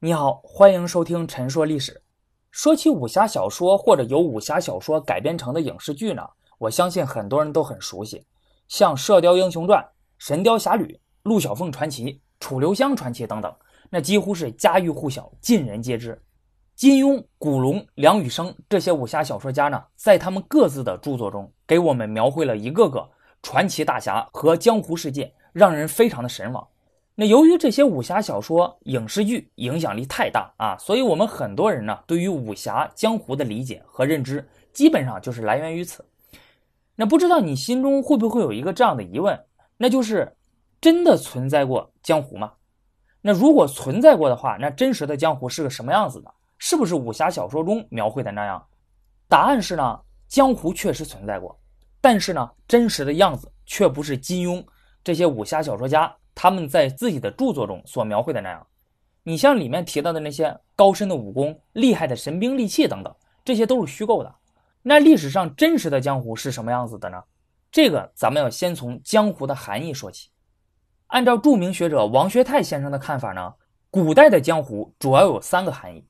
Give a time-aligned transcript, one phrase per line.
[0.00, 1.92] 你好，欢迎收听《陈说历史》。
[2.52, 6.22] 说起武侠小说或者由武侠小说改编成的影视剧呢，
[6.56, 8.24] 我相信很多人都很熟悉，
[8.68, 9.82] 像《射雕英雄传》
[10.18, 10.84] 《神雕侠侣》
[11.24, 12.04] 《陆小凤传奇》
[12.38, 13.52] 《楚留香传奇》等等，
[13.90, 16.16] 那几乎是家喻户晓，尽人皆知。
[16.76, 23.10] 金庸、古龙、梁羽生这些武侠小说家呢，在他们各自的著作中，给我们描绘了一个个
[23.42, 26.64] 传奇大侠和江湖世界，让人非常的神往。
[27.20, 36.04] 那由于这些武侠小说、影视剧影响力太大啊，所以我们很多人呢，对于武侠江湖的理解和认知，基本上就是来源于此。
[36.94, 39.36] 那不知道你心中会不会有一个这样的疑问，
[39.76, 40.32] 那就是
[40.80, 42.52] 真的存在过江湖吗？
[43.20, 46.32] 那如果存在过的话，那真实的江湖是个什么样子的？
[46.56, 48.64] 是不是武侠小说中描绘的那样？
[49.26, 51.58] 答案是呢，江湖确实存在过，
[52.00, 54.64] 但是呢，真实的样子却不是金庸
[55.02, 56.14] 这些武侠小说家。
[56.40, 58.64] 他们在自己的著作中所描绘的那样，
[59.24, 63.12] 你像里面提到的那些高深的武功、厉害的神兵利器等等，
[63.44, 64.32] 这些都是虚构的。
[64.80, 67.20] 那历史上真实的江湖是什么样子的呢？
[67.72, 70.30] 这个咱们要先从江湖的含义说起。
[71.08, 73.52] 按照著名学者王学泰先生的看法呢，
[73.90, 76.06] 古代的江湖主要有三个含义。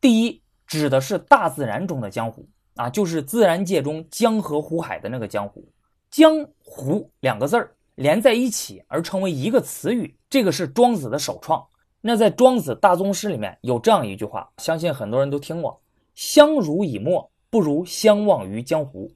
[0.00, 5.68] 第一，指的是大自然中的江湖啊，就是自然界中江河湖海的那个江湖。
[6.08, 7.74] 江湖两个字儿。
[7.94, 11.66] 连在一起而成为一个词语，这个是庄子的首创。
[12.00, 15.80] 那在《庄子大宗师》里面有这样一句话，相信很多人都听过
[16.14, 19.12] ：“相濡以沫，不如相忘于江湖。”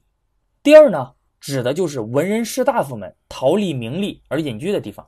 [0.63, 5.05] 第二呢，指的就是文人士大夫们逃离名利而隐居的地方。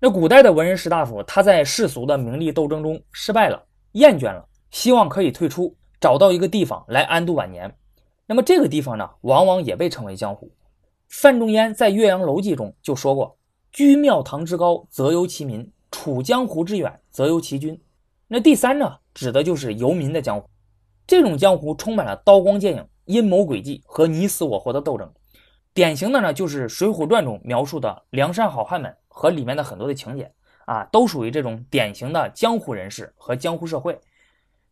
[0.00, 7.72] 那古代的文人士大夫，他在世俗的名利斗争中失败了，厌倦了，希望可以退出，找到一个地方来安度晚年。
[8.26, 10.50] 那么这个地方呢，往往也被称为江湖。
[11.08, 13.36] 范仲淹在《岳阳楼记》中就说过
[13.72, 17.80] ：“居庙堂之高，则忧其民；处江湖之远，则忧其君。”
[18.28, 20.46] 那第三呢，指的就是游民的江湖。
[21.06, 25.10] 这种江湖充满了刀光剑影、阴谋诡计和你死我活的斗争。
[25.72, 30.30] 典型的呢，就是《水浒传》中描述的梁山好汉们和里面的很多的情节
[30.66, 33.98] 啊，都属于这种典型的江湖人士和江湖社会。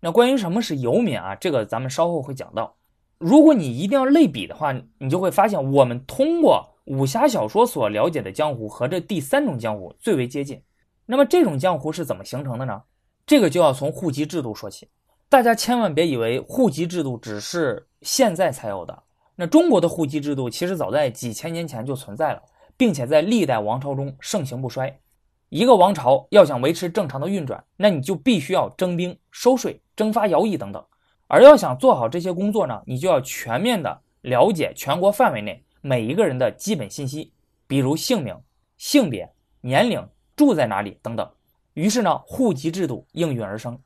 [0.01, 2.77] 那关于什么是游民啊，这个咱们稍后会讲到。
[3.19, 10.63] 如果你一定要类比的话，你就会发现，我们通过武侠小说所了解的江湖和这第三种江湖最为接近。
[11.07, 12.83] 那么这种江湖是怎么形成的呢？
[13.25, 14.89] 这个就要从户籍制度说起。
[15.29, 19.03] 大家千万别以为户籍制度只是现在才有的，
[19.35, 22.43] 那中国的户籍制度其实早在几千年前就存在了，
[22.77, 25.01] 并且在历代王朝中盛行不衰。
[25.49, 30.85] 一个王朝要想维持正常的运转，那你就必须要征兵、收税、征发徭役等等。
[31.29, 37.33] 而要想做好这些工作呢，你就要全面的了解全国范围内每一个人的基本信息，
[37.67, 38.37] 比如姓名、
[38.77, 40.07] 性别、年龄、
[40.37, 41.29] 住在哪里等等。
[41.75, 43.79] 于是呢，户籍制度应运而生。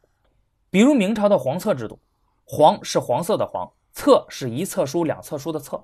[0.70, 1.98] 比如明朝的黄册制度，
[2.44, 5.82] 黄是黄色的黄，册是一册书两册书的册，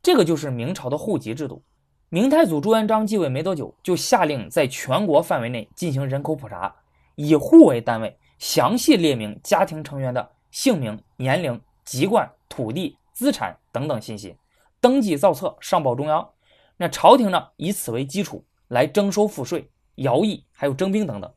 [0.00, 1.62] 这个就是明朝的户籍制度。
[2.08, 6.74] 明太祖朱元璋继位没多久，就下令在全国范围内进行人口普查，
[7.16, 10.30] 以户为单位，详细列明家庭成员的。
[10.52, 14.36] 姓名、年龄、籍贯、土地、资产等等信息，
[14.82, 16.28] 登记造册，上报中央。
[16.76, 21.32] 那朝廷呢，以此为基础来征收赋税、徭役，还有征兵等等。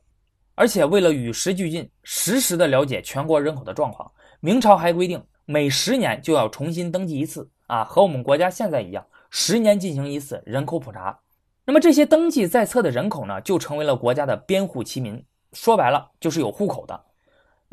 [0.54, 11.18] 而且为了与时俱进，实时的了解全国人口的状况，明朝还规定每十年就要重新登记一次啊，和我们国家现在一样，十年进行一次人口普查。
[11.64, 17.05] 那么这些登记在册的人口呢，就成为了国家的编户齐民，说白了就是有户口的。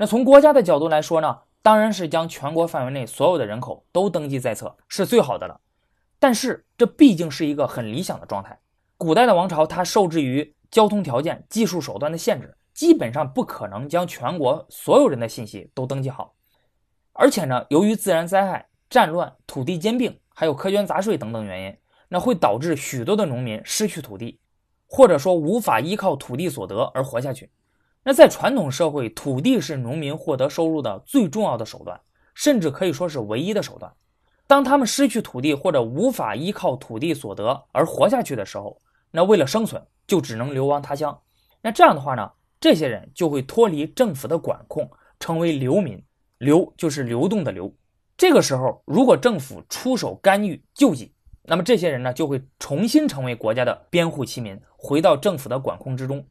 [0.03, 5.57] 那从国家的角度来说呢，当然是将全国范围内所有的人口都登记在册是最好的了。
[6.19, 8.59] 但是这毕竟是一个很理想的状态。
[8.97, 16.35] 古代的王朝它受制于交通条件、技术手段的限制，基本上不可能将全国所有人的信息都登记好。
[17.13, 21.77] 而且呢，由于自然灾害、战乱、土地兼并，还有苛捐杂税等等原因，
[22.09, 24.37] 那会导致许多的农民失去土地，
[24.85, 27.49] 或者说无法依靠土地所得而活下去。
[28.03, 31.99] 那在传统社会，土地是农民获得收入的最重要的手段，
[32.33, 33.91] 甚至可以说是唯一的手段。
[34.45, 38.77] 当他们失去土地或者无法依靠土地所得而活下去的时候，
[39.09, 41.17] 那为了生存就只能流亡他乡。
[41.61, 42.29] 那这样的话呢，
[42.59, 44.89] 这些人就会脱离政府的管控，
[45.19, 46.03] 成为流民。
[46.39, 47.73] 流就是流动的流。
[48.17, 51.13] 这个时候，如果政府出手干预救济，
[51.43, 56.25] 那么这些人呢就会重新成为国家的编户齐民，回到政府的管控之中。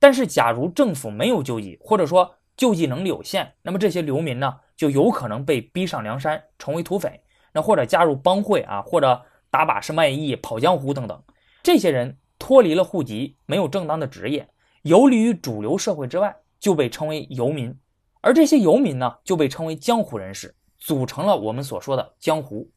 [0.00, 11.22] 但是，假如政府没有救济，或者说救济能力有限，那么这些流民呢，就有可能被逼上梁山，成为土匪，那或者加入帮会啊，或者打把式卖艺、跑江湖等等。
[11.62, 14.48] 这些人脱离了户籍，没有正当的职业，
[14.82, 17.78] 游离于主流社会之外，就被称为游民，
[18.22, 22.70] 而这些游民呢就被称为江湖人士，组成了我们所说的江湖。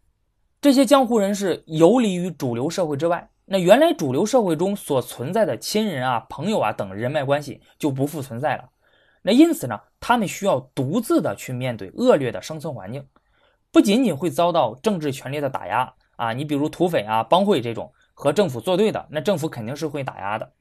[0.60, 8.70] 这些江湖人士游离于主流社会之外，那原来主流社会中所存在的亲人啊、朋友啊等人脉关系就不复存在了。
[9.22, 13.06] 那因此呢，他们需要独自的去面对恶劣的生存环境，
[13.72, 20.52] 不仅仅会遭到政治权力的打压啊，你比如土匪啊、帮会这种和政府作对的，那政府肯定是会打压的。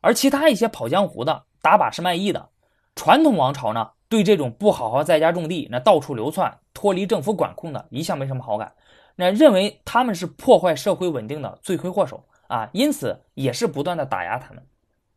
[0.00, 2.48] 而其他一些跑江湖的、打把式卖艺的，
[2.96, 8.72] 传统王朝呢，对这种不好好在家种地、那到处流窜、脱离政府管控的，一向没什么好感，
[9.14, 14.62] 那认为他们是破坏社会稳定的罪魁祸首啊，因此也是不断的打压他们。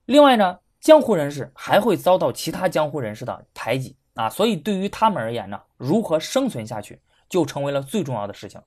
[0.05, 0.59] 另外呢。
[0.81, 8.61] 江湖人士还会遭到其他江湖人士的排挤啊，所以对于他们而言呢，如何生存下去就成为了最重要的事情。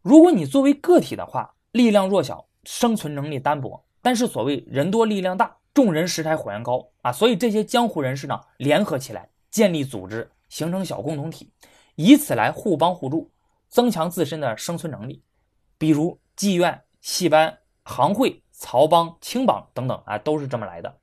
[0.00, 11.52] 如果你作为个体的话，力量弱小，生存能力单薄，但是所谓人多力量大，众人拾柴火焰高啊，所以这些江湖人士呢，联合起来建立组织，形成小共同体，
[11.94, 13.30] 以此来互帮互助，
[13.68, 15.22] 增强自身的生存能力。
[15.76, 17.58] 比如妓院、戏班、
[17.90, 20.96] 行会、曹帮、青帮等等啊，都是这么来的。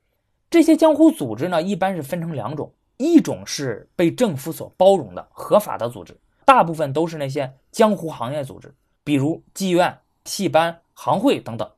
[0.50, 8.74] 这些江湖组织呢，一般是分成两种，一种是被政府所包容的合法的组织，大部分都是那些江湖行业组织，
[9.04, 11.70] 比如妓院、戏班、行会等等。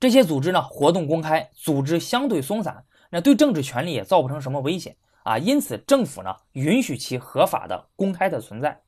[0.00, 8.82] 这些组织呢，活动公开，组织相对松散，那对政治权力也造不成什么威胁啊，因此政府呢允许其合法的、公开的存在。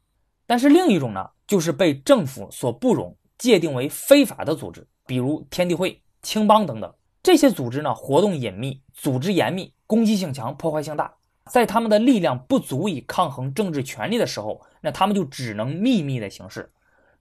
[0.47, 6.95] 但是另一种呢，就是被政府所不容，界定为非法的组织，比如天地会、青帮等等。
[7.23, 11.15] 这些组织呢，活动隐秘，组织严密，攻击性强，破坏性大。
[11.51, 16.71] 在他们的力量不足以抗衡政治权力的时候，那他们就只能秘密的行事。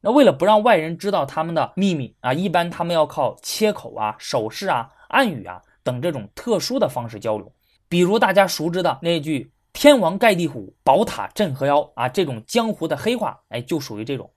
[0.02, 7.50] 那为了不让外人知道他们的秘密啊，一般他们要靠切口啊、手势啊、暗语啊等这种特殊的方式交流。
[7.88, 14.30] 比如大家熟知的那句“天王盖地虎，宝塔镇河妖”啊，这种江湖的黑话，哎，就属于这种。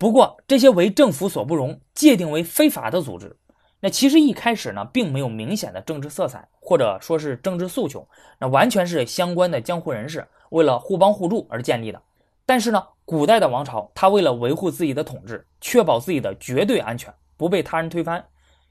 [0.00, 3.36] 不过这些为政府所不容，界定为非法的组织。
[3.80, 8.08] 那其实一开始呢，并没有明显的政治色彩，或者说是政治诉求，
[8.38, 12.00] 那完全是相关的江湖人士为了互帮互助而建立的。
[12.46, 18.24] 但是呢，古代的王朝，他为了维护自己的统治，确保自己的绝对安全，不被他人推翻，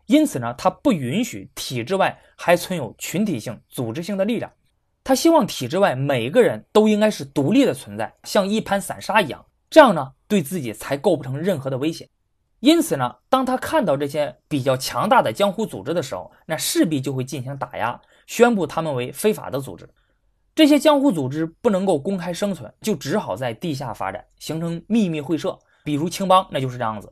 [0.08, 4.52] 因此呢，他不允许体制外还存有群体性、组织性的力量。
[5.04, 12.10] 他希望体制外每个人都应该是独立的存在，像一盘散沙一样，这样呢，对自己才构不成任何的威胁。
[12.60, 19.88] 因此呢，当他看到这些比较强大的江湖组织的时候，那势必就会进行打压，宣布他们为非法的组织。
[20.54, 25.58] 这些江湖组织不能够公开生存，就只好在地下发展，形成秘密会社。
[25.86, 27.12] 比如青帮，那就是这样子。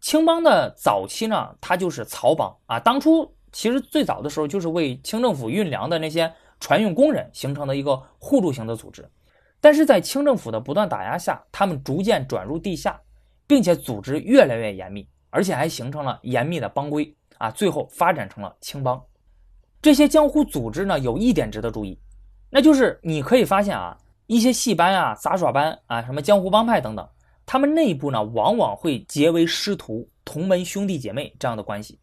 [0.00, 2.80] 青帮的早期呢，它就是漕帮啊。
[2.80, 9.06] 当初其实最早的时候，就是为清政府运粮的那些船运工人形成的一个互助型的组织。
[9.60, 13.00] 但是在清政府的不断打压下，他们逐渐转入地下。
[13.48, 19.00] 并且组织越来越严密，而且还形成了严密的帮规啊，最后发展成了青帮。
[19.80, 21.96] 这些江湖组织呢，有一点值得注意，
[22.50, 27.08] 那就是你可以发现啊，一些戏班啊、杂耍班啊、什么江湖帮派等等，
[27.44, 32.00] 他们内部呢，往往会结为师徒、同门兄弟姐妹这样的关系。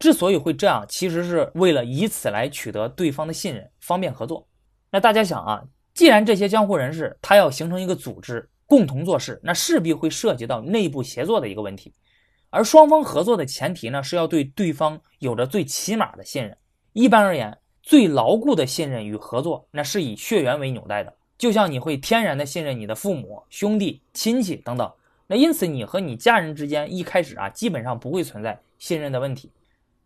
[0.00, 4.48] 之所以会这样，其实是为了以此来取得对方的信任，方便合作。
[4.90, 5.62] 那大家想啊，
[5.94, 8.48] 既然这些江湖人士他要形成一个组织。
[8.64, 11.92] 共同做事，那势必会涉及到内部协作的一个问题，
[12.48, 16.56] 而双方合作的前提呢，是要对对方有着最起码的信任。
[16.94, 24.90] 一般而言，最牢固的信任与合作，那是以血缘为纽带的，就像你会天然的信任你的父母、兄弟、亲戚等等。
[25.26, 29.52] 那因此，你和你家人之间一开始啊，基本上不会存在信任的问题。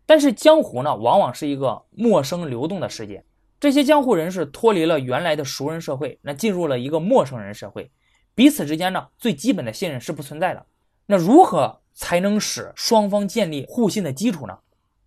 [0.05, 3.23] 但是江湖呢，往往是一个陌生流动的世界，
[3.59, 7.89] 这些江湖人士脱离了原来的熟人社会，那进入了一个陌生人社会。
[8.35, 10.63] 彼此之间呢，最基本的信任是不存在的。
[11.07, 14.55] 那如何才能使双方建立互信的基础呢？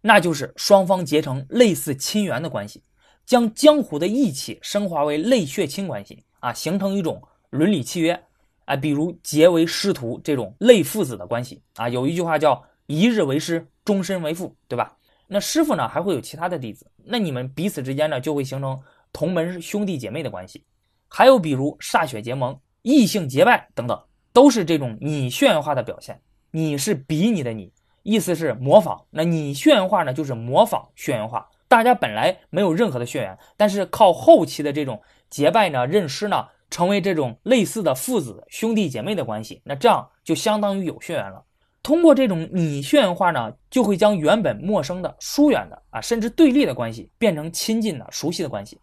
[0.01, 2.83] 那就是双方结成类似亲缘的关系，
[3.25, 8.21] 将江湖的义气升华为类血亲关系啊，形成一种伦理契约
[8.65, 11.89] 啊，比如结为师徒这种类父子的关系啊。
[11.89, 14.97] 有一句话叫“一日为师，终身为父”，对吧？
[15.33, 18.77] 那师傅呢，还会有其他的弟子，那你们彼此之间呢，就会形成
[19.13, 20.65] 同门兄弟姐妹的关系。
[21.07, 22.59] 还有比如歃血结盟。
[22.83, 26.19] 异性结拜等等，都是这种你血缘化的表现。
[26.51, 27.71] 你是比你的你，
[28.03, 28.99] 意思是模仿。
[29.11, 31.47] 那你血缘化呢，就是模仿血缘化。
[31.69, 39.61] 大家本来没有任何的血缘，但是靠后期的这种结拜呢、认师呢，成为这种类似的父子、兄弟姐妹的关系。
[39.63, 41.45] 那这样就相当于有血缘了。
[41.83, 48.79] 通过这种拟血缘化呢，就会将原本陌生的、疏远的啊，甚至对立的关系，变成亲近的、熟悉的关系。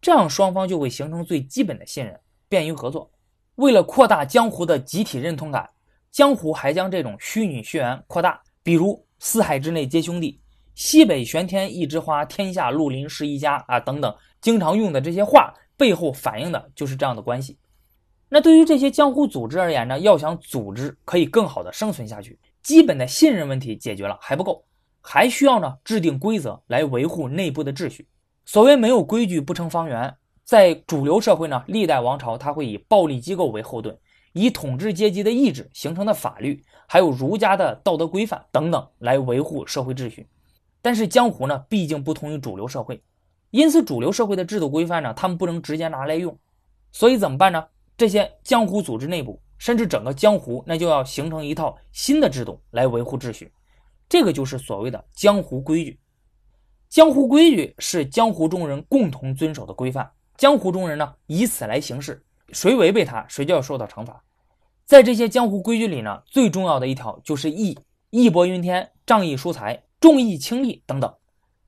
[0.00, 2.18] 这样双方就会形成最基本的信任，
[2.48, 3.10] 便于合作。
[3.56, 5.68] 为了扩大江湖的集体认同感，
[6.10, 10.40] 江湖还将这种虚拟血缘扩大，比如“四海之内皆兄弟
[10.74, 17.58] ”“西北玄天一枝花，天下绿林是一家”啊等等，经常用的这些话背后反映的就是这样的关系。
[18.32, 24.64] 那对于这些江湖组织而言呢，要想组织可以更好的生存下去，基本的信任问题解决了还不够，
[25.00, 28.06] 还需要呢制定规则来维护内部的秩序。
[28.46, 30.14] 所谓没有规矩不成方圆。
[30.44, 33.96] 在主流社会呢，历代王朝它会以暴力机构为后盾，
[34.32, 40.26] 以统治阶级的意志形成的法律，还有儒家的道德规范等等来维护社会秩序。
[40.80, 43.02] 但是江湖呢，毕竟不同于主流社会，
[43.50, 46.36] 因此主流社会的制度规范呢，他们不能直接拿来用。
[46.92, 47.64] 所以怎么办呢？
[48.00, 53.52] 这些江湖组织内部，甚至整个江湖，那就要形成一套新的制度来维护秩序。
[54.08, 56.00] 这个就是所谓的江湖规矩。
[56.88, 60.10] 江湖规矩是江湖中人共同遵守的规范。
[60.38, 64.24] 江湖中人呢，以此来行事，谁违背他，谁就要受到惩罚。
[64.86, 67.78] 在这些江湖规矩里呢，最重要的一条就是义，
[68.08, 71.14] 义薄云天，仗义疏财，重义轻利等等。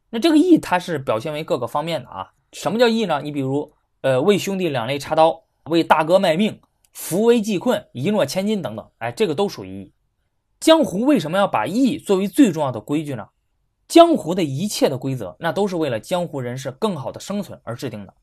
[0.09, 2.33] 那这个义，它是表现为各个方面的啊。
[2.53, 3.21] 什么叫义呢？
[3.21, 3.71] 你比如，
[4.01, 6.61] 呃，为兄弟两肋插刀，为大哥卖命，
[6.92, 8.88] 扶危济困，一诺千金等等。
[8.99, 9.92] 哎，这个都属于义。
[10.61, 13.26] 江湖为什么要把义作为最重要的规矩呢？
[13.88, 18.14] 江湖的一切的规则，那都是为了江湖人士更好的生存而制定的。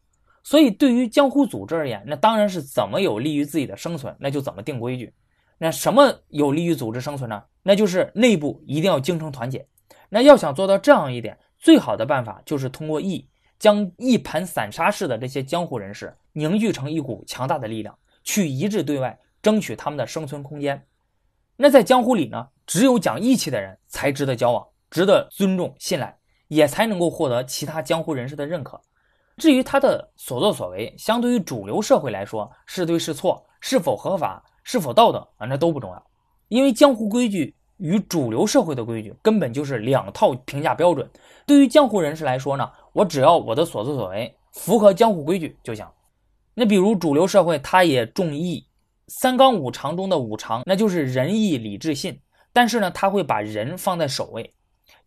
[0.41, 5.13] 所以，对于江湖组织而言，那当然是怎么有利于自己的生存，那就怎么定规矩。
[5.57, 7.43] 那什么有利于组织生存呢？
[7.61, 9.67] 那就是内部一定要精诚团结。
[10.09, 13.27] 那要想做到这样一点，最好的办法就是通过义，
[13.59, 20.85] 将一盘散沙式的这些江湖人士凝聚成一股强大的力量，去一致对外，争取他们的生存空间。
[21.57, 26.17] 那在江湖里呢，只有讲义气的人才值得交往，值得尊重信赖，
[26.47, 28.79] 也才能够获得其他江湖人士的认可。
[29.37, 36.05] 至于他的所作所为，相对于主流社会来说，是对是错，是否合法，是否道德啊，那都不重要。
[36.47, 41.09] 因为江湖规矩与主流社会的规矩根本就是两套评价标准。
[41.45, 45.85] 对于江湖人士来说呢，我只要我的所作所为符合江湖规矩就行。
[46.59, 48.67] 那比如主流社会，他也重义，
[49.07, 52.19] 三纲五常中的五常，那就是仁义礼智信。
[52.51, 54.53] 但是呢，他会把仁放在首位，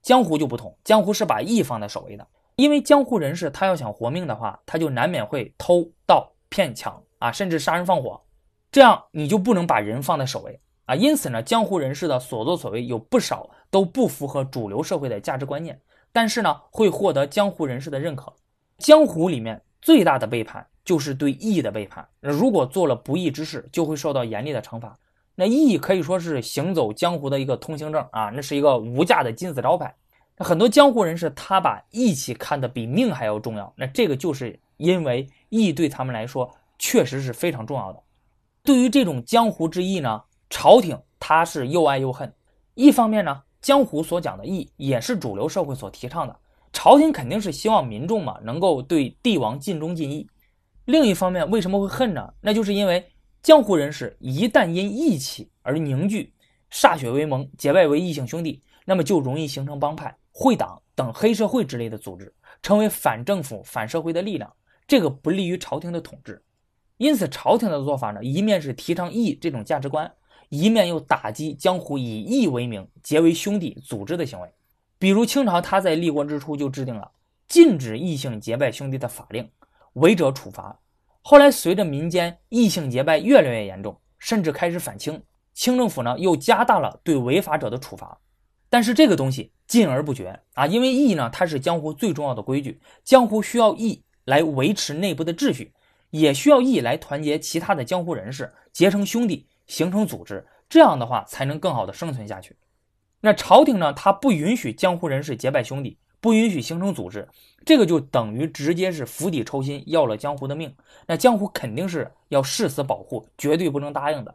[0.01, 2.27] 江湖就不同，江湖是把义放在首位的。
[2.57, 8.19] 因为江湖人士他要想活命的话，他就难免会偷盗骗抢啊，甚至杀人放火，
[8.71, 10.95] 这样你就不能把人放在首位啊。
[10.95, 15.79] 因此呢，江湖人士的所作所为有不少都不符合主流社会的价值观念，
[16.15, 18.33] 但是呢，会获得江湖人士的认可。
[18.79, 24.99] 江湖里面最大的背叛就是对义的背叛，如果做了不义之事，就会受到严厉的惩罚。
[25.35, 29.95] 那义可以说是行走江湖的一个通行证啊，那是一个无价的金字招牌。
[30.37, 33.73] 那很多江湖人士，他把义气看得比命还要重要。
[33.77, 38.03] 那这个就是因为义对他们来说确实是非常重要的。
[38.63, 42.33] 对于这种江湖之义呢，朝廷他是又爱又恨。
[42.75, 46.37] 一方面呢，江湖所讲的义也是主流社会所提倡的，
[46.73, 50.29] 朝廷肯定是希望民众嘛能够对帝王尽忠尽义。
[50.85, 52.33] 另一方面，为什么会恨呢？
[52.41, 53.05] 那就是因为
[53.43, 56.35] 江湖人士一旦因义气而凝聚，
[56.71, 60.17] 歃血为盟，结拜为异姓兄弟，那么就容易形成帮派。
[60.33, 64.51] 会党等黑社会之类的组织，成为反政府、反社会的力量，
[64.87, 66.43] 这个不利于朝廷的统治。
[66.97, 70.11] 因此，朝廷的做法呢，一面是提倡义这种价值观，
[70.49, 74.49] 一面又打击江湖以义为名结为兄弟组织的行为。
[74.99, 77.11] 比如清朝，他在立国之初就制定了
[77.47, 79.49] 禁止异姓结拜兄弟的法令，
[79.95, 80.79] 违者处罚。
[81.23, 85.23] 后来，随着民间异姓结拜越来越严重，甚至开始反清，
[85.55, 88.19] 清政府呢又加大了对违法者的处罚。
[88.69, 95.73] 但是这个东西禁而不绝啊，因为义呢，它是江湖最重要的规矩，江湖需要义来维持内部的秩序，
[96.11, 102.57] 也需要义来团结其他的江湖人士，结成兄弟，形成组织，这样的话才能更好的生存下去。
[103.21, 107.29] 那朝廷呢，他不允许江湖人士结拜兄弟，不允许形成组织，
[107.67, 110.75] 这个就等于直接是釜底抽薪，要了江湖的命。
[111.07, 114.35] 那江湖肯定是要誓死保护，绝对不能答应的。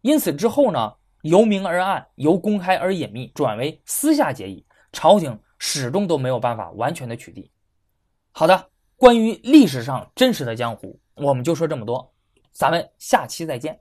[0.00, 0.94] 因此之后呢？
[1.22, 4.62] 由明而暗，由公开而隐秘，转为私下结义，
[4.92, 7.48] 朝廷始终都没有办法完全的取缔。
[8.30, 12.12] 好的，关于历史上真实的江湖，我们就说这么多，
[12.52, 13.80] 咱们下期再见。